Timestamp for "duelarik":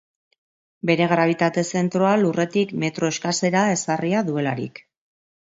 4.33-4.83